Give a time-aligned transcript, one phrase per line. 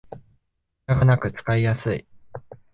[0.11, 0.17] ム
[0.87, 2.07] ダがなく使いやすい